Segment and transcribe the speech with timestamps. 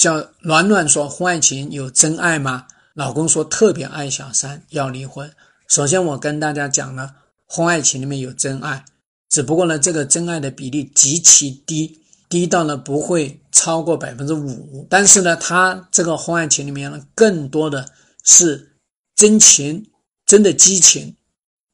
[0.00, 2.66] 叫暖暖说婚外情有真爱吗？
[2.94, 5.30] 老公说特别爱小三，要离婚。
[5.68, 8.82] 首先我跟大家讲呢，婚外情里面有真爱，
[9.28, 12.00] 只不过呢，这个真爱的比例极其低，
[12.30, 14.86] 低到呢不会超过百分之五。
[14.88, 17.86] 但是呢，他这个婚外情里面呢，更多的
[18.24, 18.74] 是
[19.14, 19.86] 真情，
[20.24, 21.14] 真的激情，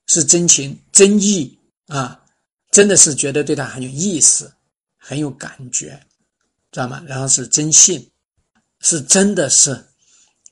[0.09, 1.57] 是真情真意
[1.87, 2.21] 啊，
[2.73, 4.53] 真的是觉得对他很有意思，
[4.99, 6.01] 很有感觉，
[6.73, 7.01] 知道吗？
[7.07, 8.05] 然后是真性，
[8.89, 9.85] 是真的是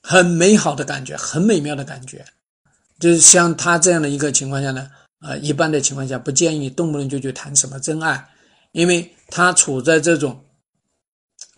[0.02, 2.24] 很美好的感觉，很美妙的感觉。
[2.98, 4.90] 就是像他这样的一个情况下呢，
[5.20, 8.28] 呃，一般的情况下不建议动不动就去谈什么真爱，
[8.72, 10.44] 因为他处在这种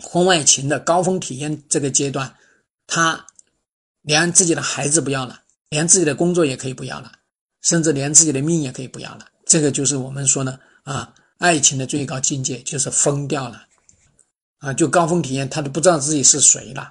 [0.02, 2.34] 婚外情的高峰体验这个阶段，
[2.86, 3.24] 他
[4.02, 5.40] 连自己的孩子不要了，
[5.70, 7.10] 连自己的工作也可以不要了，
[7.62, 9.26] 甚至连自己的命也可以不要了。
[9.46, 13.62] 这个就是我们说的啊，爱情的最高境界就是疯掉了，
[14.58, 16.88] 啊，就高峰体验，他都不知道自己是谁了，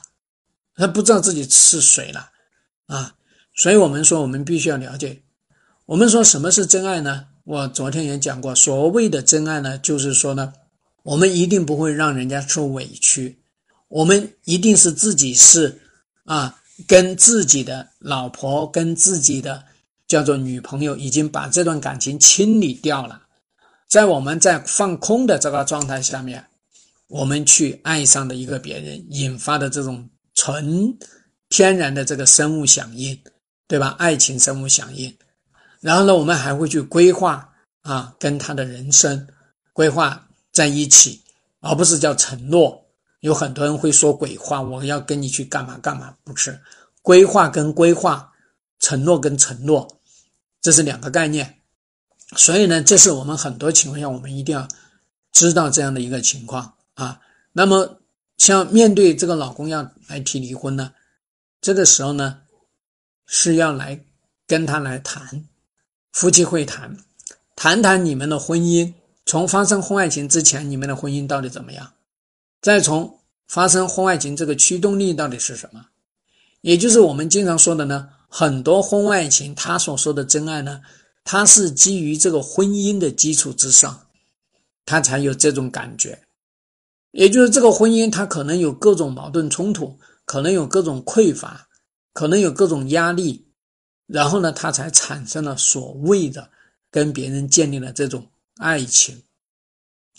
[0.75, 2.29] 他不知道自己是谁了，
[2.87, 3.15] 啊。
[3.57, 5.21] 所以我们说，我们必须要了解。
[5.85, 7.25] 我们说什么是真爱呢？
[7.45, 10.51] 我昨天也讲过，所谓的真爱呢，就是说呢，
[11.03, 13.39] 我们一定不会让人家受委屈，
[13.87, 15.79] 我们一定是自己是
[16.25, 19.63] 啊，跟自己的老婆、跟自己的
[20.07, 23.21] 叫做女朋友，已经把这段感情清理掉了，
[23.87, 26.45] 在我们在放空的这个状态下面，
[27.07, 30.97] 我们去爱上的一个别人引发的这种纯
[31.49, 33.19] 天然的这个生物响应。
[33.67, 33.95] 对吧？
[33.97, 35.11] 爱情生物响应，
[35.81, 39.27] 然后呢，我们还会去规划啊，跟他的人生
[39.73, 41.19] 规划在一起，
[41.61, 42.79] 而不是叫承诺。
[43.21, 46.61] 有很多人会说鬼话，我要跟你去干嘛干嘛，不是
[47.01, 48.31] 规划跟规划，
[48.81, 49.99] 承诺跟承诺，
[50.61, 51.57] 这是两个概念。
[52.37, 54.67] 所以呢，这是我们很多情况下我们一定要
[55.31, 57.21] 知道这样的一个情况啊。
[57.53, 58.01] 那么，
[58.37, 60.91] 像面对这个老公要来提离婚呢，
[61.61, 62.41] 这个时候呢？
[63.27, 63.99] 是要来
[64.45, 65.47] 跟他来谈
[66.11, 66.95] 夫妻会谈，
[67.55, 68.93] 谈谈你们的婚姻，
[69.25, 71.91] 从发生婚外情之前，你们的婚姻到底怎么样？
[72.61, 75.87] 再从发生婚外情这个驱动力到底是什么？
[76.61, 80.79] 也就是我们经常说的呢，很多婚外情他所说的真爱呢，
[81.23, 84.05] 它是基于这个婚姻的基础之上，
[84.85, 86.24] 他才有这种感觉。
[87.15, 91.67] 也就是这个婚姻，它可能有各种矛盾冲突，可能有各种匮乏。
[92.17, 93.45] 可能有各种压力，
[94.07, 96.49] 然后呢，他才产生了所谓的
[96.89, 98.25] 跟别人建立了这种
[98.57, 99.21] 爱情，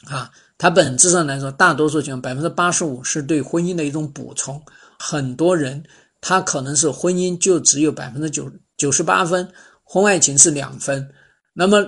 [0.05, 4.63] 啊，它本质上来说，大多数情况百分之八十五是对婚姻的一种补充。
[4.99, 5.83] 很多人
[6.21, 9.51] 他可能是婚姻就只有百分之九九十八分，
[9.83, 11.11] 婚外情是两分，
[11.55, 11.83] 那么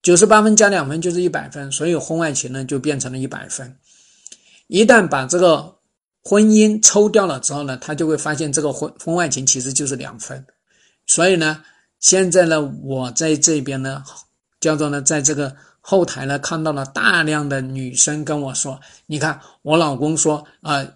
[0.00, 3.76] 九十八分加两分就是一百分，所以婚外情呢就变成了一百分。
[4.66, 5.72] 一旦把这个。
[6.24, 10.46] 婚姻抽掉了之后呢，他就会发现这个婚婚外情其实就是两分，
[11.04, 11.60] 所以呢，
[11.98, 14.04] 现在呢，我在这边呢，
[14.60, 20.86] 叫做呢，在这个后台呢，看到了大量的女生跟我说：“你看，我老公说啊，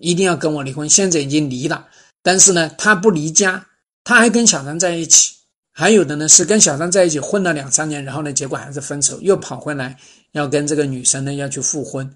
[0.00, 1.86] 一定要跟我离婚，现在已经离了，
[2.20, 3.64] 但是呢，他不离家，
[4.02, 5.32] 他还跟小三在一起，
[5.70, 9.96] 还有的呢是跟小三在一起混了两三年，然后呢，结果还是分手，又跑回来
[10.32, 12.12] 要跟这个女生呢要去复婚。”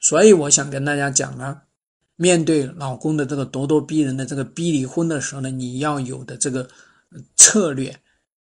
[0.00, 1.60] 所以我想跟大家讲呢，
[2.16, 6.68] 面对老公的这个咄咄逼人的这个逼离婚的时候呢，你要有的这个
[7.36, 7.94] 策略